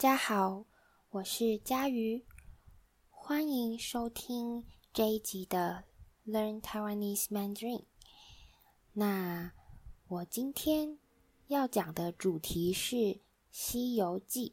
[0.00, 0.64] 大家好，
[1.10, 2.24] 我是佳瑜，
[3.10, 5.82] 欢迎收听这一集的
[6.24, 7.82] Learn Taiwanese Mandarin。
[8.92, 9.50] 那
[10.06, 11.00] 我今天
[11.48, 12.94] 要讲的主题是
[13.50, 14.50] 《西游记》。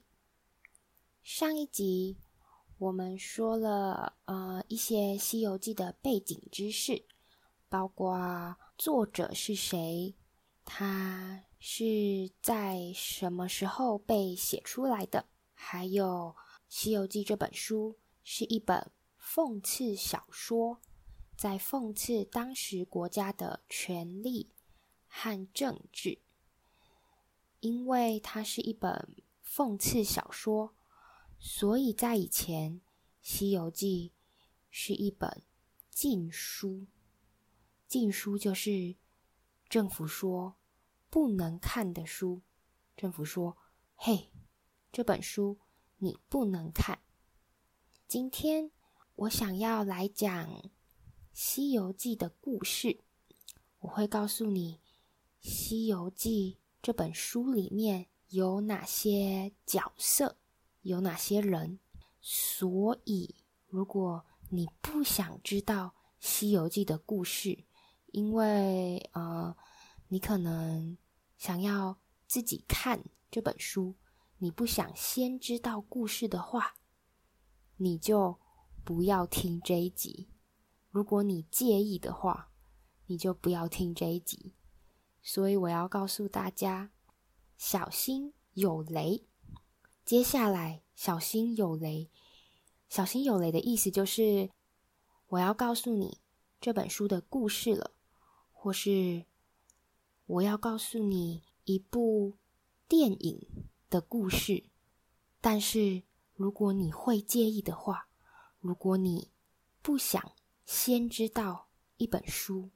[1.21, 2.17] 上一集
[2.79, 7.05] 我们说了呃一些《西游记》的背景知识，
[7.69, 10.15] 包括作者是谁，
[10.65, 15.27] 他是在什么时候被写出来的。
[15.57, 16.35] 还有
[16.67, 20.79] 《西游记》这本书是一本讽刺小说，
[21.35, 24.53] 在讽刺当时国家的权力
[25.07, 26.19] 和政治。
[27.61, 30.75] 因为它是一本讽刺小说，
[31.39, 32.73] 所以在以前，
[33.21, 34.11] 《西游记》
[34.69, 35.41] 是一本
[35.89, 36.85] 禁书。
[37.87, 38.95] 禁书就是
[39.67, 40.57] 政府说
[41.09, 42.41] 不能看的书。
[42.95, 43.57] 政府说
[43.95, 44.31] ：“嘿。”
[44.95, 45.59] 这本书
[45.97, 46.99] 你不能看。
[48.07, 48.71] 今天
[49.15, 50.47] 我想要来讲
[51.33, 53.01] 《西游记》的故事。
[53.79, 54.75] 我会告诉你，
[55.41, 60.37] 《西游记》这本书里面有哪些角色，
[60.83, 61.77] 有哪些人。
[62.21, 63.35] 所以，
[63.67, 65.87] 如果你不想知道
[66.21, 67.65] 《西游记》的故事，
[68.13, 69.53] 因为呃，
[70.07, 70.97] 你可能
[71.37, 73.93] 想要自己看这本书。
[74.37, 76.75] 你不想先知道故事的话，
[77.77, 78.37] 你就
[78.83, 80.29] 不要听这一集。
[80.89, 82.51] 如果你介意的话，
[83.05, 84.53] 你就不要听这一集。
[85.21, 86.91] 所以我要告诉大家，
[87.57, 89.25] 小心有雷。
[90.03, 92.09] 接下来，小心有雷。
[92.89, 94.51] 小心有雷的意思就是，
[95.27, 96.19] 我要告诉你
[96.61, 97.91] 这本书的故事了，
[98.51, 99.25] 或是
[100.25, 102.37] 我要告诉你一部
[102.87, 103.47] 电影。
[103.89, 104.65] 的故事，
[105.41, 106.03] 但是
[106.33, 108.07] 如果你会介意的话，
[108.59, 109.31] 如果你
[109.81, 110.31] 不想
[110.65, 112.71] 先知道一本书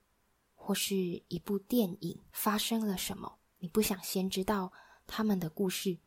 [0.56, 4.72] 或是一部电影发生了什么，你不想先知道
[5.08, 5.98] 他们的故事，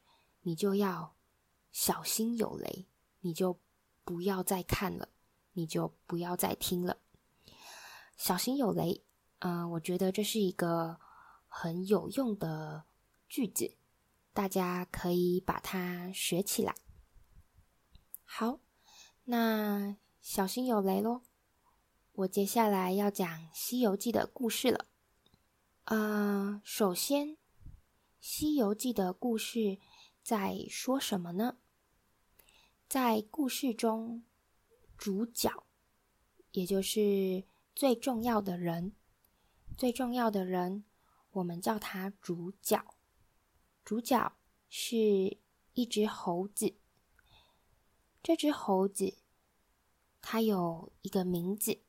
[0.42, 1.14] 你就要
[1.72, 2.86] 小心有雷，
[3.20, 3.58] 你就
[4.04, 5.08] 不要再看了，
[5.52, 6.98] 你就不要再听了。
[8.16, 9.02] 小心有雷，
[9.40, 11.00] 嗯、我觉得这是一个
[11.48, 12.84] 很有用的
[13.28, 13.76] 句子。
[14.32, 16.74] 大家可以把它学起来。
[18.24, 18.60] 好，
[19.24, 21.22] 那小心有雷喽！
[22.12, 24.86] 我接下来要讲《西游记》的故事了。
[25.84, 27.28] 呃，首先，
[28.20, 29.78] 《西游记》的故事
[30.22, 31.56] 在说什么呢？
[32.88, 34.22] 在故事中，
[34.96, 35.66] 主角，
[36.52, 37.44] 也就是
[37.74, 38.92] 最重要的人，
[39.76, 40.84] 最重要的人，
[41.32, 42.82] 我们叫他主角。
[43.84, 44.32] 主角
[44.68, 45.38] 是
[45.74, 46.76] 一只猴子。
[48.22, 49.18] 这只猴子，
[50.20, 51.82] 它有一个名字。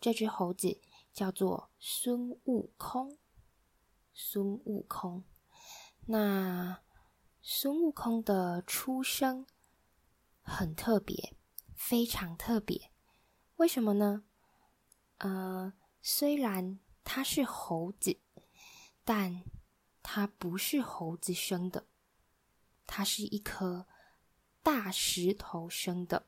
[0.00, 0.80] 这只猴子
[1.12, 3.18] 叫做孙悟空。
[4.14, 5.24] 孙悟空。
[6.06, 6.82] 那
[7.42, 9.46] 孙悟空的出生
[10.40, 11.36] 很特别，
[11.74, 12.90] 非常特别。
[13.56, 14.24] 为什么呢？
[15.18, 18.18] 呃，虽然他是猴子，
[19.04, 19.44] 但
[20.12, 21.86] 它不是猴子生的，
[22.84, 23.86] 它是一颗
[24.60, 26.26] 大石头生的。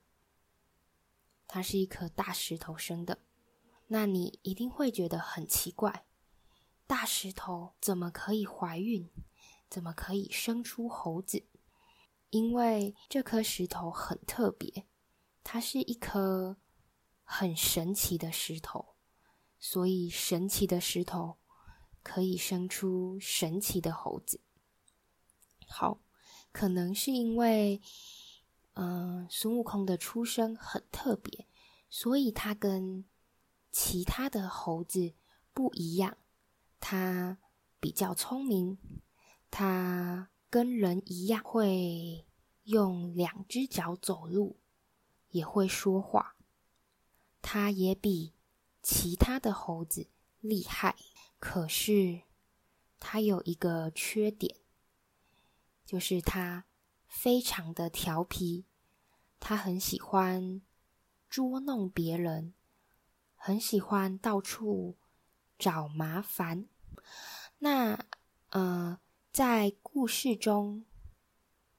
[1.48, 3.18] 它是一颗大石头生的，
[3.88, 6.06] 那你一定会觉得很奇怪：
[6.86, 9.10] 大石头怎么可以怀孕？
[9.68, 11.44] 怎么可以生出猴子？
[12.30, 14.86] 因为这颗石头很特别，
[15.42, 16.56] 它是一颗
[17.24, 18.94] 很神奇的石头，
[19.58, 21.38] 所以神奇的石头。
[22.02, 24.40] 可以生出神奇的猴子。
[25.66, 26.00] 好，
[26.52, 27.80] 可能是因为，
[28.74, 31.46] 嗯、孙悟空的出生很特别，
[31.88, 33.04] 所以他跟
[33.70, 35.14] 其他的猴子
[35.54, 36.18] 不一样。
[36.78, 37.38] 他
[37.80, 38.76] 比较聪明，
[39.50, 42.26] 他跟人一样会
[42.64, 44.58] 用两只脚走路，
[45.30, 46.36] 也会说话。
[47.40, 48.34] 他也比
[48.82, 50.08] 其他的猴子
[50.40, 50.96] 厉害。
[51.44, 52.22] 可是，
[53.00, 54.58] 他有一个缺点，
[55.84, 56.66] 就是他
[57.08, 58.64] 非常的调皮，
[59.40, 60.62] 他很喜欢
[61.28, 62.54] 捉弄别人，
[63.34, 64.96] 很喜欢到处
[65.58, 66.68] 找麻烦。
[67.58, 68.06] 那，
[68.50, 69.00] 呃，
[69.32, 70.84] 在故事中，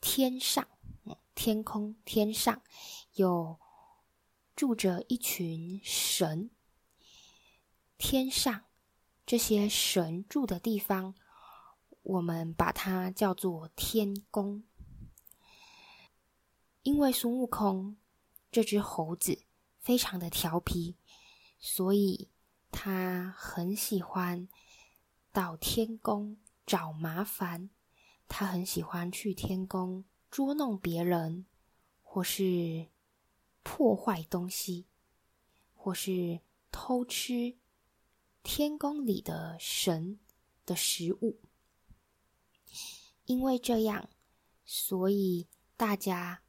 [0.02, 0.68] 天上，
[1.34, 2.62] 天空，天上
[3.14, 3.58] 有
[4.58, 6.52] 住着一群神，
[7.98, 8.66] 天上。
[9.26, 11.16] 这些神住的地方，
[12.02, 14.64] 我们把它叫做天宫。
[16.82, 17.96] 因为孙悟空
[18.52, 19.44] 这只猴子
[19.80, 20.98] 非常的调皮，
[21.58, 22.30] 所以
[22.72, 24.50] 他很喜欢
[25.32, 27.70] 到天宫找麻烦。
[28.28, 31.46] 他很喜欢去天宫捉弄别人，
[32.02, 32.88] 或是
[33.62, 34.86] 破坏东西，
[35.76, 36.42] 或是
[36.72, 37.56] 偷吃
[38.44, 40.20] 天宫里的神
[40.66, 41.40] 的食物。
[43.26, 44.10] 因为这样，
[44.66, 45.48] 所以
[45.78, 46.44] 大家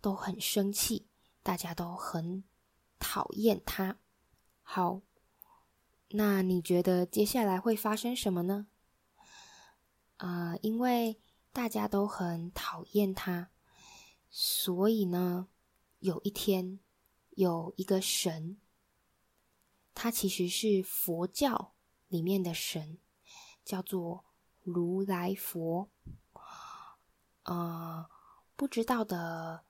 [0.00, 1.06] 都很生气，
[1.42, 2.42] 大家都很
[2.98, 3.98] 讨厌他。
[4.60, 5.02] 好，
[6.08, 8.66] 那你觉得接下来会发生什么呢？
[10.16, 11.20] 啊、因为
[11.52, 13.50] 大家都很讨厌他，
[14.28, 15.46] 所以呢，
[16.00, 16.80] 有一天
[17.30, 18.58] 有一个神，
[19.98, 21.72] 他其实是佛教
[22.08, 22.98] 里面的神，
[23.64, 24.26] 叫做
[24.62, 25.88] 如来佛。
[27.44, 28.06] 呃，
[28.56, 29.64] 不知道的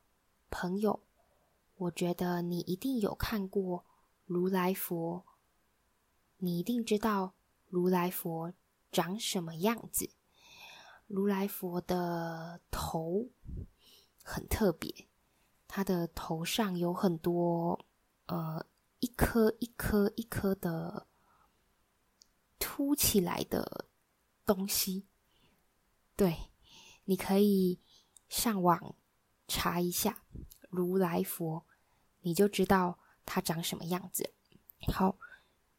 [0.50, 1.04] 朋友，
[1.76, 3.84] 我觉得你一定有看过
[4.24, 5.24] 如来佛，
[6.38, 7.34] 你一定知道
[7.68, 8.52] 如来佛
[8.90, 10.10] 长什么样子。
[11.06, 13.28] 如来佛的头
[14.24, 15.06] 很特别，
[15.68, 17.86] 他的头上有很多
[18.26, 18.66] 呃
[19.06, 21.06] 一颗一颗一颗的
[22.58, 23.86] 凸起来的
[24.44, 25.06] 东西，
[26.16, 26.50] 对。
[27.04, 27.78] 你可以
[28.28, 28.96] 上网
[29.46, 30.24] 查一下
[30.70, 31.64] 如来佛，
[32.22, 34.34] 你就知道他长什么样子。
[34.92, 35.16] 好，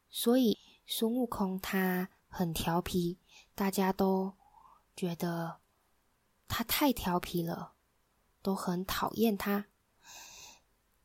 [0.10, 3.20] 所以孙悟空他很调皮，
[3.54, 4.38] 大家都
[4.96, 5.60] 觉得
[6.48, 7.74] 他太调皮了，
[8.42, 9.66] 都很讨厌他。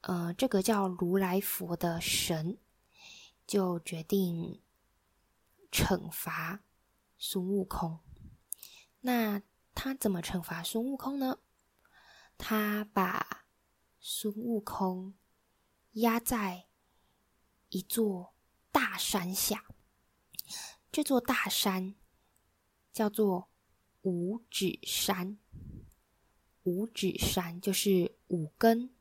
[0.02, 2.58] 呃，这个叫如来佛的神
[3.46, 4.60] 就决定
[5.70, 6.64] 惩罚
[7.18, 8.00] 孙悟空。
[9.00, 9.42] 那
[9.74, 11.38] 他怎么惩罚孙悟空呢？
[12.36, 13.46] 他把
[14.00, 15.14] 孙悟空
[15.92, 16.66] 压在
[17.68, 18.34] 一座
[18.72, 19.64] 大山下，
[20.90, 21.94] 这座大山
[22.92, 23.48] 叫做
[24.02, 25.38] 五指山。
[26.64, 28.94] 五指山就是五根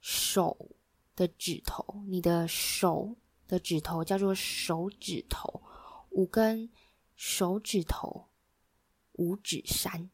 [0.00, 0.70] 手
[1.14, 3.16] 的指头，你的手
[3.46, 5.62] 的指头叫做手指头，
[6.10, 6.70] 五根
[7.14, 8.26] 手指头。
[9.14, 10.10] 五指山，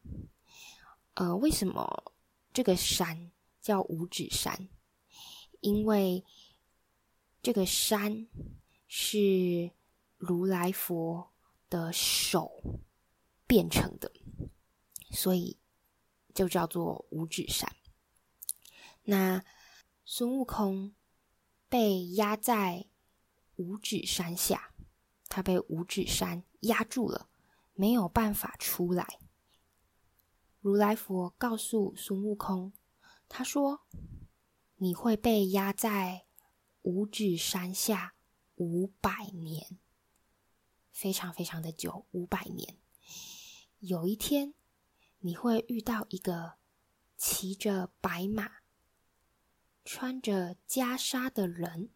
[1.13, 2.11] 呃，为什么
[2.51, 4.67] 这个山叫五指山？
[5.59, 6.25] 因为
[7.43, 8.27] 这个山
[8.87, 9.69] 是
[10.17, 11.29] 如来佛
[11.69, 12.63] 的手
[13.45, 14.11] 变成的，
[15.11, 15.55] 所以
[16.33, 17.75] 就叫做五指山。
[19.03, 19.45] 那
[20.05, 20.93] 孙悟空
[21.67, 22.85] 被压在
[23.55, 24.73] 五指山下，
[25.27, 27.27] 他被五指山压住了。
[27.77, 29.19] 没有办法出来。
[30.61, 32.71] 如来佛告诉孙悟空
[33.27, 33.81] ：“他说，
[34.75, 36.25] 你会被压在
[36.83, 38.15] 五指山下
[38.55, 39.77] 五百年，
[40.89, 42.77] 非常非常的久，五百年。
[43.79, 44.53] 有一天，
[45.19, 46.53] 你会遇到一个
[47.17, 48.49] 骑着白马、
[49.85, 51.91] 穿着袈裟的人。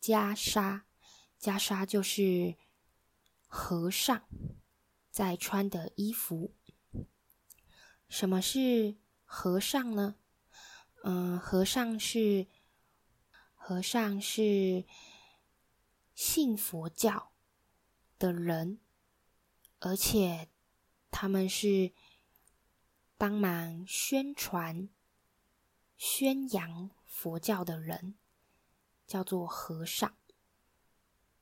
[0.00, 0.82] 袈裟，
[1.40, 2.56] 袈裟就是
[3.48, 4.28] 和尚。”
[5.14, 6.56] 在穿的衣服。
[8.08, 10.16] 什么是和尚呢？
[11.04, 12.48] 嗯，和尚是
[13.54, 14.84] 和尚是
[16.16, 17.30] 信佛教
[18.18, 18.80] 的人，
[19.78, 20.48] 而且
[21.12, 21.92] 他们是
[23.16, 24.88] 帮忙宣传、
[26.06, 28.16] 宣扬佛教的人，
[29.06, 30.14] 叫做和尚。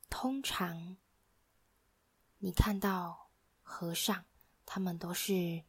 [0.09, 0.95] 通常
[2.37, 3.29] 你看到。
[3.65, 4.25] 和尚，
[4.65, 5.63] 他们都是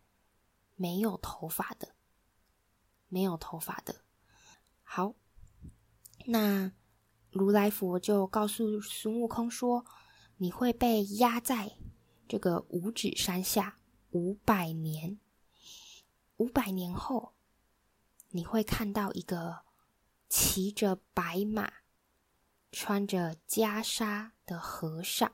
[0.75, 1.95] 没有头发的，
[3.09, 4.05] 没有头发的。
[4.83, 5.15] 好，
[6.27, 6.73] 那
[7.31, 9.87] 如来佛就告诉孙悟空说
[10.37, 11.79] ：“你会被压在
[12.29, 13.79] 这个五指山下
[14.11, 15.19] 五百年，
[16.37, 17.34] 五百年后，
[18.35, 19.63] 你会看到一个
[20.29, 21.73] 骑着白马、
[22.73, 25.33] 穿着袈裟的和尚。”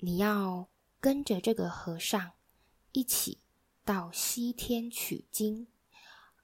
[0.00, 0.68] 你要
[1.00, 2.32] 跟着这个和尚
[2.92, 3.42] 一起
[3.86, 5.66] 到西天取经，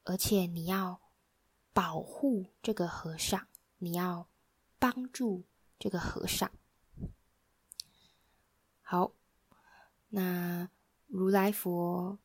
[0.04, 1.02] 而且你要
[1.74, 3.46] 保护这个和尚，
[3.76, 4.30] 你要
[4.78, 5.44] 帮助
[5.78, 6.50] 这个和尚。
[8.80, 9.12] 好，
[10.08, 10.70] 那
[11.06, 12.18] 如来佛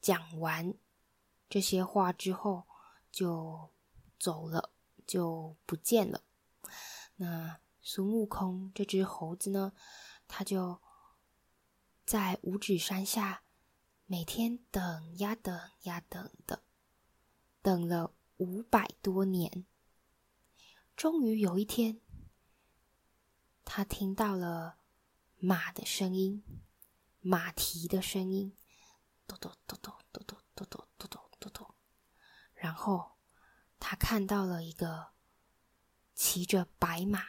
[0.00, 0.72] 讲完
[1.48, 2.66] 这些话之后
[3.10, 3.70] 就
[4.18, 4.70] 走了，
[5.06, 6.22] 就不见了。
[7.16, 9.72] 那孙悟空这只猴子呢？
[10.26, 10.80] 他就
[12.04, 13.42] 在五指山下，
[14.04, 16.62] 每天等呀等呀等的，
[17.62, 19.64] 等了五百多年，
[20.94, 22.00] 终于有一天，
[23.64, 24.76] 他听到了
[25.38, 26.44] 马的声音，
[27.20, 28.54] 马蹄的声音，
[29.26, 31.27] 咚咚咚咚咚咚咚咚咚咚
[32.54, 33.16] 然后
[33.78, 35.12] 他看到了一个
[36.14, 37.22] 骑着白马、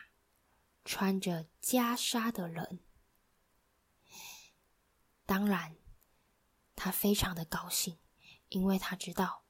[0.83, 2.79] 穿着袈裟的人。
[5.25, 5.77] 当然，
[6.75, 7.99] 他非常的高兴，
[8.47, 9.43] 因为他知道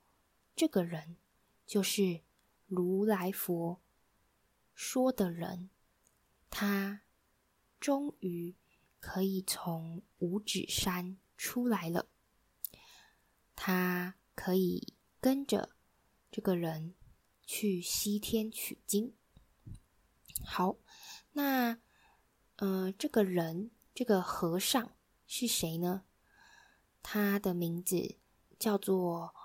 [0.55, 1.15] 这个人
[1.65, 2.21] 就是
[2.67, 3.81] 如来佛
[4.75, 5.69] 说的人，
[6.49, 7.03] 他
[7.79, 8.57] 终于
[8.99, 12.09] 可以从五指山出来了，
[13.55, 15.71] 他可以跟着
[16.31, 16.95] 这个人
[17.45, 19.13] 去西天取经。
[20.45, 20.77] 好，
[21.33, 21.77] 那
[22.55, 24.93] 呃，这个人，这个和尚。
[25.27, 26.05] 是谁呢？
[27.03, 28.15] 他的名字
[28.57, 29.35] 叫做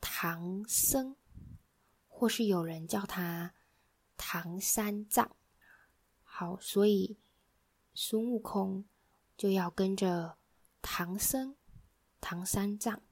[0.00, 1.16] 唐僧，
[2.06, 3.54] 或是有人叫他
[4.16, 5.34] 唐三藏。
[6.22, 7.18] 好，所以
[7.92, 8.84] 孙悟空
[9.36, 10.38] 就要跟着
[10.80, 11.56] 唐僧、
[12.20, 13.02] 唐三藏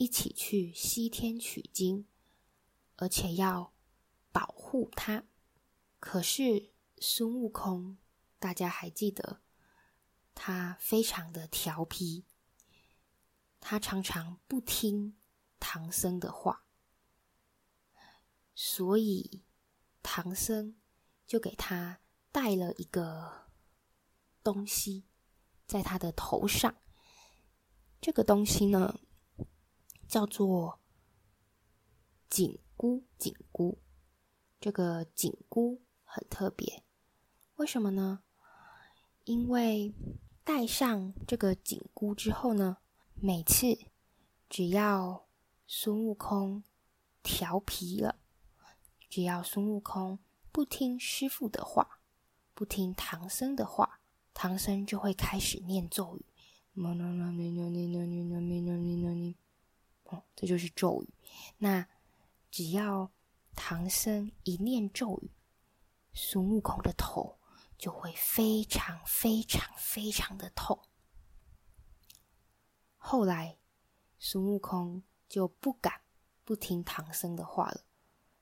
[0.00, 2.06] 一起去西天取经，
[2.96, 3.74] 而且要
[4.32, 5.24] 保护他。
[5.98, 7.98] 可是孙悟空，
[8.38, 9.42] 大家还记得？
[10.34, 12.24] 他非常的调皮，
[13.60, 15.18] 他常常不听
[15.58, 16.64] 唐僧的话，
[18.54, 19.44] 所以
[20.02, 20.80] 唐僧
[21.26, 22.00] 就给他
[22.32, 23.50] 戴了一个
[24.42, 25.04] 东西
[25.66, 26.74] 在他的头上。
[28.00, 28.98] 这个东西呢，
[30.10, 30.80] 叫做
[32.28, 33.04] 紧箍。
[33.18, 33.78] 紧箍，
[34.58, 36.82] 这个紧箍很特别，
[37.56, 38.22] 为什么呢？
[39.24, 39.94] 因为
[40.42, 42.78] 戴上这个紧箍之后呢，
[43.14, 43.78] 每次
[44.48, 45.26] 只要
[45.66, 46.64] 孙悟空
[47.22, 48.16] 调皮了，
[49.10, 50.18] 只要孙悟空
[50.50, 52.00] 不听师傅的话，
[52.54, 54.00] 不听唐僧的话，
[54.32, 56.24] 唐僧就会开始念咒语。
[60.40, 61.12] 这就是咒语。
[61.58, 61.86] 那
[62.50, 63.12] 只要
[63.54, 65.30] 唐僧一念咒语，
[66.14, 67.36] 孙悟空的头。
[67.80, 70.78] 就会非常非常非常的痛。
[72.98, 73.56] 后来，
[74.18, 76.02] 孙悟空就不敢
[76.44, 77.80] 不听唐僧的话了，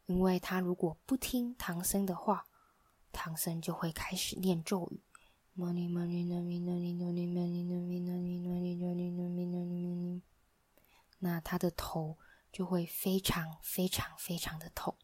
[0.07, 2.49] 因为他如果不听唐僧的话，
[3.13, 5.01] 唐僧就会开始念咒语。
[11.19, 12.19] 那他的头
[12.51, 14.97] 就会非常非常非常的痛。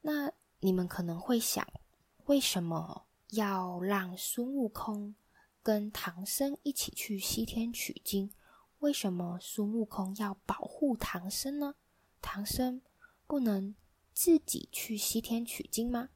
[0.00, 1.66] 那你们可能会想，
[2.24, 3.06] 为什么？
[3.32, 5.14] 要让孙悟空
[5.62, 8.30] 跟唐僧一起去西天取经，
[8.80, 11.76] 为什么孙悟空要保护唐僧呢？
[12.20, 12.82] 唐僧
[13.26, 13.74] 不能
[14.12, 16.10] 自己去西天取经吗？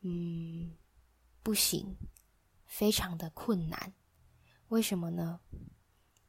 [0.00, 0.78] 嗯，
[1.42, 1.96] 不行，
[2.64, 3.92] 非常的困难。
[4.68, 5.40] 为什么呢？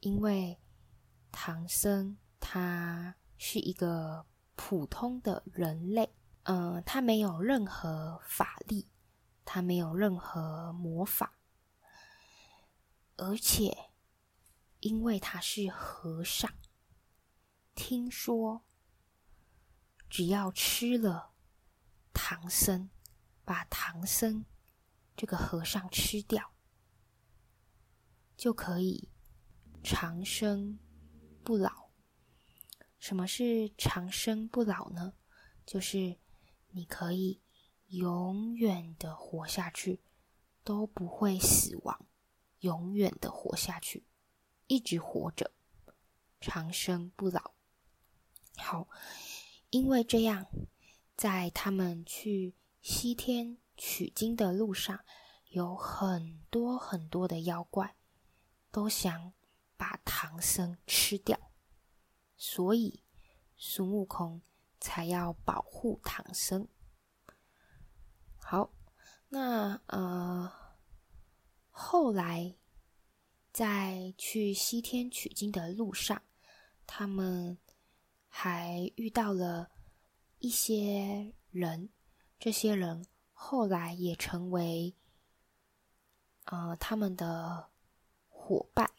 [0.02, 0.60] 因为
[1.32, 8.90] 唐僧他是一个普通的人类，嗯、他没有任何法力。
[9.52, 11.40] 他没有任何魔法，
[13.16, 13.76] 而且
[14.80, 16.54] 因为他是和尚，
[17.74, 18.64] 听说
[20.08, 21.32] 只要吃了
[22.14, 22.92] 唐僧，
[23.44, 24.46] 把唐僧
[25.18, 26.52] 这个和尚吃掉，
[28.38, 29.10] 就可以
[29.84, 30.78] 长生
[31.44, 31.90] 不老。
[32.98, 35.14] 什么是长生不老呢？
[35.66, 36.18] 就是
[36.70, 37.42] 你可以。
[37.90, 40.00] 永远的活下去，
[40.64, 42.06] 都不会死亡，
[42.60, 44.06] 永远的活下去，
[44.68, 45.50] 一直活着，
[46.40, 47.56] 长生不老。
[48.58, 48.88] 好，
[49.72, 50.46] 因为这样，
[51.18, 55.04] 在他们去西天取经的路上，
[55.48, 57.96] 有很多很多的妖怪，
[58.70, 59.34] 都想
[59.80, 61.40] 把唐僧吃掉，
[62.36, 63.02] 所以
[63.56, 64.42] 孙悟空
[64.78, 66.68] 才要保护唐僧。
[68.36, 68.74] 好，
[69.30, 70.52] 那呃，
[71.70, 72.58] 后来
[73.54, 76.22] 在去西天取经的路上，
[76.86, 77.58] 他们
[78.28, 79.72] 还遇到了
[80.40, 81.90] 一些人，
[82.38, 84.94] 这些人后来也成为
[86.44, 87.70] 呃他们的
[88.28, 88.92] 伙伴，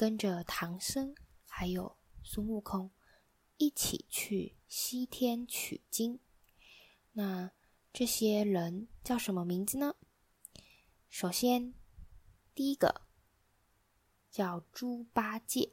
[0.00, 1.14] 跟着唐僧
[1.44, 2.90] 还有孙悟空
[3.58, 6.18] 一起去西天取经。
[7.12, 7.50] 那。
[7.92, 9.96] 这些人叫什么名字呢？
[11.08, 11.74] 首先，
[12.54, 13.02] 第一个
[14.30, 15.72] 叫猪八戒。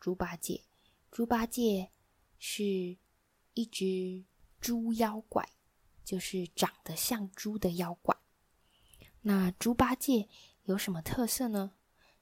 [0.00, 0.64] 猪八戒，
[1.08, 1.92] 猪八戒
[2.36, 2.98] 是
[3.54, 4.24] 一只
[4.60, 5.48] 猪妖怪，
[6.04, 8.16] 就是长得像猪的妖怪。
[9.20, 10.28] 那猪八戒
[10.64, 11.70] 有什么特色呢？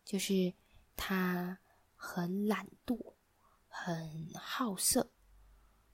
[0.05, 0.53] 就是
[0.99, 1.59] 他
[1.95, 3.15] 很懒惰，
[3.69, 5.13] 很好色。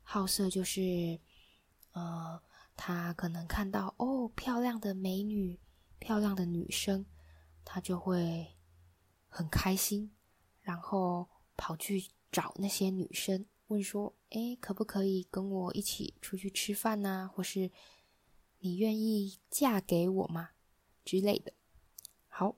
[0.03, 1.21] 好色就是，
[1.93, 2.43] 呃，
[2.75, 5.61] 他可能看到哦漂亮的美女、
[5.99, 7.07] 漂亮的女生，
[7.65, 8.57] 他就会
[9.29, 10.11] 很开心，
[10.63, 17.29] 然后跑去找那些女生，问说：“诶，可不可以跟我一起出去吃饭呐？
[17.33, 17.71] 或是
[18.61, 20.51] 你愿意嫁给我吗？”
[21.05, 21.53] 之类的。
[22.29, 22.57] 好，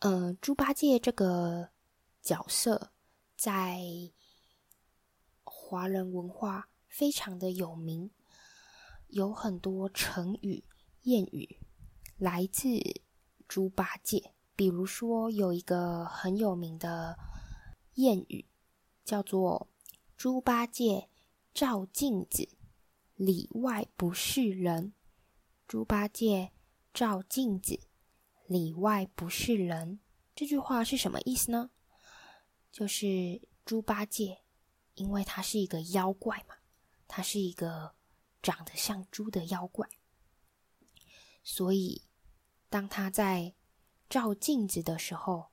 [0.00, 1.70] 呃，猪八戒这个
[2.22, 2.92] 角色
[3.36, 3.80] 在
[5.42, 8.10] 华人文化非常的有名，
[9.08, 10.64] 有很多成语、
[11.02, 11.58] 谚语
[12.16, 12.68] 来自
[13.48, 14.34] 猪八戒。
[14.54, 17.18] 比如说，有一个很有名的
[17.96, 18.46] 谚语，
[19.04, 19.68] 叫做
[20.16, 21.08] “猪八戒
[21.52, 22.48] 照镜子，
[23.16, 24.92] 里外不是人”。
[25.66, 26.52] 猪八戒。
[26.94, 27.78] 照镜子，
[28.48, 30.00] 里外不是人。
[30.34, 31.70] 这句话是什么意思呢？
[32.72, 34.42] 就是猪八戒，
[34.94, 36.56] 因为他是一个妖怪嘛，
[37.06, 37.94] 他是一个
[38.42, 39.88] 长得像猪的妖怪，
[41.42, 42.02] 所以
[42.68, 43.54] 当他在
[44.08, 45.50] 照镜子的时候，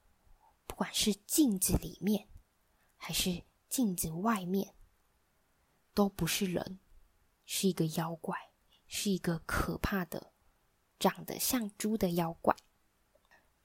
[0.66, 2.28] 不管是镜子里面
[2.96, 4.75] 还是镜子外面，
[5.94, 6.80] 都不是人，
[7.46, 8.52] 是一个妖怪，
[8.88, 10.32] 是一个可怕的。
[10.98, 12.56] 长得像猪的妖怪，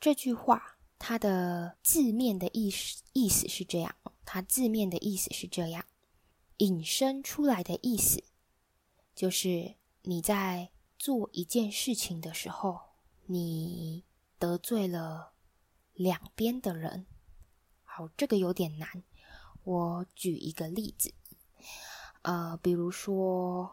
[0.01, 5.85] 这句话它的字面的意思意思是这样，它字面的意思是这样，
[6.57, 8.25] 引申出来的意思
[9.15, 12.81] 就是你在做一件事情的时候，
[13.27, 14.05] 你
[14.39, 15.33] 得罪了
[15.93, 17.07] 两边的人。
[17.85, 19.05] 好，这个有点难，
[19.65, 21.13] 我举一个例子，
[22.23, 23.71] 呃，比如说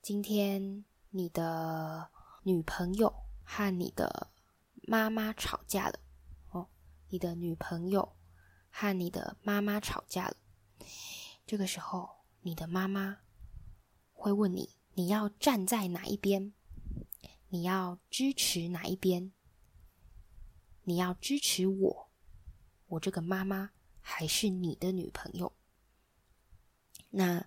[0.00, 2.10] 今天你的。
[2.46, 3.10] 女朋友
[3.42, 4.30] 和你的
[4.86, 5.98] 妈妈吵架了，
[6.50, 6.68] 哦，
[7.08, 8.16] 你的女朋友
[8.70, 10.36] 和你的妈妈吵架了。
[11.46, 13.20] 这个时候，你的妈妈
[14.12, 16.52] 会问你：你要站在哪一边？
[17.48, 19.32] 你要支持哪一边？
[20.82, 22.10] 你要支持我，
[22.86, 23.70] 我这个妈妈，
[24.00, 25.52] 还是你的女朋友？
[27.10, 27.46] 那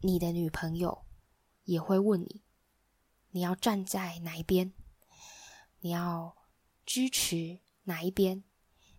[0.00, 1.04] 你的女朋友
[1.64, 2.42] 也会问你。
[3.30, 4.72] 你要站在哪一边？
[5.80, 6.36] 你要
[6.90, 8.42] 支持哪一边？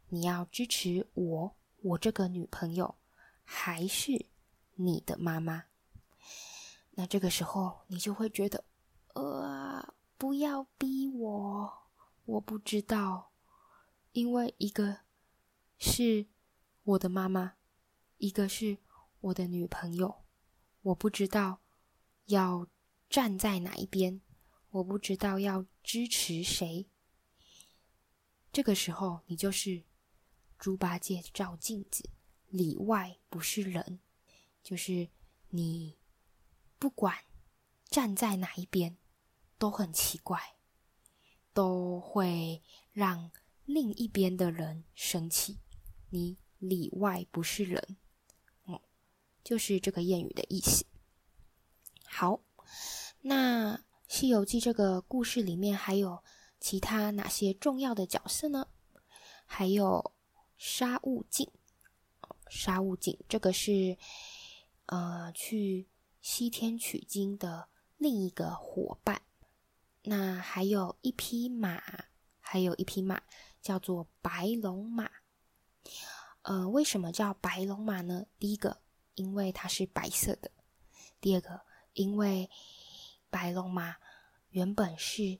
[0.07, 2.95] 你要支持我，我这个女朋友，
[3.43, 4.27] 还是
[4.75, 5.65] 你的妈妈？
[6.91, 8.63] 那这个时候，你就会觉得，
[9.13, 11.73] 呃，不要逼我，
[12.23, 13.33] 我不知道，
[14.13, 14.99] 因为一个
[15.77, 16.27] 是
[16.83, 17.55] 我的妈妈，
[18.19, 18.77] 一个是
[19.19, 20.23] 我的女朋友，
[20.83, 21.59] 我不知道
[22.27, 22.65] 要。
[23.09, 24.21] 站在哪一边？
[24.69, 26.87] 我不知道要支持谁。
[28.51, 29.83] 这个时候，你就是
[30.57, 32.09] 猪八戒照镜子，
[32.47, 33.99] 里外不是人。
[34.61, 35.09] 就是
[35.49, 35.97] 你
[36.77, 37.15] 不管
[37.89, 38.97] 站在哪一边，
[39.57, 40.55] 都很奇怪，
[41.53, 42.61] 都会
[42.91, 43.31] 让
[43.65, 45.59] 另一边的人生气。
[46.09, 47.97] 你里外不是人，
[48.67, 48.79] 嗯，
[49.43, 50.85] 就是这个谚语的意思。
[52.05, 52.41] 好。
[53.23, 53.75] 那
[54.07, 56.23] 《西游记》这个故事里面还有
[56.61, 58.67] 其他哪些重要的角色呢？
[59.45, 60.13] 还有
[60.57, 61.51] 沙悟净，
[62.47, 63.97] 沙悟净这个是
[64.85, 65.89] 呃去
[66.21, 69.21] 西天取经的另一个伙伴。
[70.03, 71.81] 那还有一匹马，
[72.39, 73.21] 还有一匹马
[73.61, 75.09] 叫做白龙马。
[76.43, 78.25] 呃，为什么叫白龙马呢？
[78.39, 78.81] 第一个，
[79.15, 80.49] 因为它是白色的；
[81.19, 81.61] 第二个，
[81.93, 82.49] 因为
[83.29, 83.97] 白龙马
[84.49, 85.39] 原本是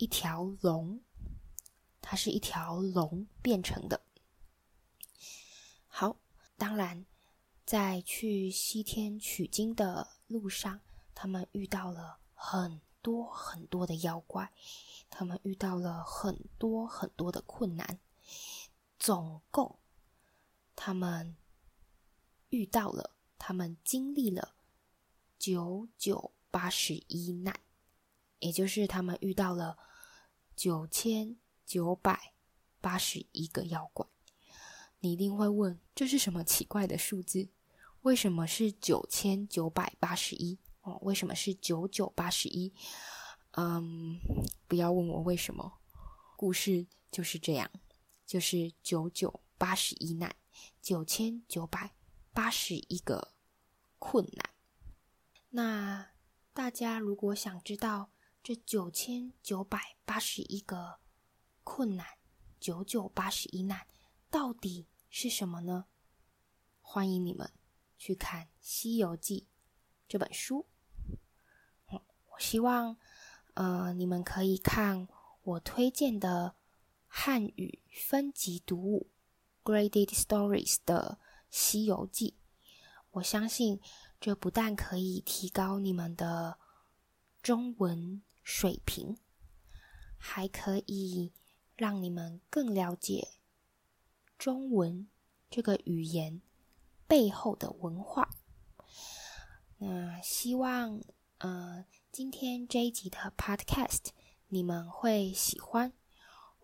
[0.00, 1.02] 一条龙，
[2.00, 4.00] 它是一条龙变成的。
[5.86, 6.16] 好，
[6.56, 7.04] 当然，
[7.66, 10.80] 在去西天取经的路上，
[11.14, 14.50] 他们遇到了很多很多的妖怪，
[15.10, 17.98] 他们遇到了很多很多的困难，
[18.98, 19.78] 总共
[20.74, 21.36] 他们
[22.48, 24.54] 遇到了，他们经历了
[25.38, 26.32] 九九。
[26.52, 27.60] 八十一难，
[28.40, 29.78] 也就是他们遇到了
[30.60, 32.34] 九千九百
[32.82, 34.06] 八十一个妖怪。
[34.98, 37.48] 你一定会问，这是什么奇怪的数字？
[38.02, 40.58] 为什么是九千九百八十一？
[40.82, 42.74] 哦，为什么是九九八十一？
[43.52, 44.18] 嗯，
[44.68, 45.78] 不要问我为什么，
[46.36, 47.70] 故事就是这样，
[48.26, 50.36] 就是九九八十一难，
[50.82, 51.94] 九千九百
[52.34, 53.32] 八十一个
[53.98, 54.50] 困难。
[55.48, 56.10] 那
[56.52, 58.10] 大家如果想知道
[58.42, 60.98] 这九千九百八十一个
[61.62, 62.06] 困难，
[62.58, 63.86] 九九八十一难
[64.30, 65.84] 到底是什么呢？
[66.80, 67.52] 欢迎你们
[67.98, 69.46] 去看《西游记》
[70.08, 70.66] 这本书。
[71.86, 72.96] 我希望，
[73.54, 75.06] 呃，你们可以看
[75.42, 76.56] 我推荐的
[77.06, 79.10] 汉语分级读物
[79.70, 81.18] 《Graded Stories》的
[81.50, 82.30] 《西游记》。
[83.10, 83.78] 我相信，
[84.18, 86.58] 这不但可以提高你们的
[87.42, 88.22] 中文
[88.52, 89.16] 水平，
[90.18, 91.32] 还可以
[91.76, 93.28] 让你们更了解
[94.36, 95.08] 中文
[95.48, 96.42] 这个语言
[97.06, 98.28] 背后的文化，
[99.78, 101.00] 那希望
[101.38, 104.08] 呃今天这一集的 Podcast
[104.48, 105.92] 你们会喜欢。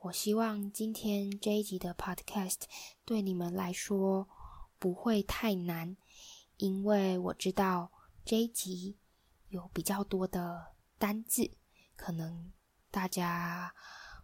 [0.01, 2.63] 我希望今天这一集的 Podcast
[3.05, 4.29] 对你们来说
[4.81, 5.97] 不会太难，
[6.57, 7.93] 因为我知道
[8.25, 8.99] 这一集
[9.49, 11.51] 有比较多的单字，
[11.97, 12.53] 可能
[12.91, 13.75] 大家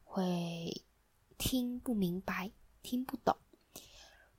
[0.05, 0.85] 会
[1.37, 3.37] 听不明白、听不懂。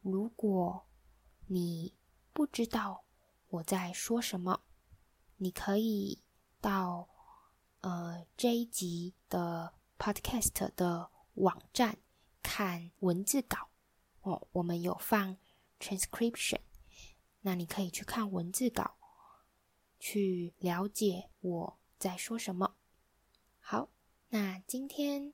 [0.02, 0.86] 如果
[1.48, 1.93] 你
[2.32, 3.04] 不知道
[3.50, 4.62] 我在说什么，
[5.38, 6.24] 你可以
[6.62, 7.10] 到
[7.82, 11.98] 呃这一集的 podcast 的网站
[12.41, 13.69] 看文字稿
[14.22, 15.38] 哦，我们有放
[15.80, 16.62] transcription，
[17.41, 18.96] 那你可以去看文字稿，
[20.00, 22.76] 去了解我在说什么。
[23.65, 23.88] 好，
[24.30, 25.34] 那今天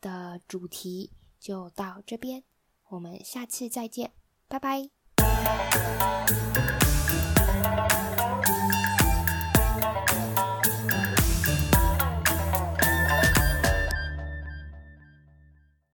[0.00, 2.44] 的主题就到这边，
[2.90, 4.12] 我们下次再见，
[4.46, 4.88] 拜拜。